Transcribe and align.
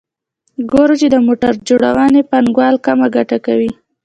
ګورو 0.71 0.95
چې 1.01 1.07
د 1.11 1.15
موټر 1.27 1.53
جوړونې 1.67 2.21
پانګوال 2.29 2.75
کمه 2.85 3.07
ګټه 3.15 3.37
کوي 3.45 3.71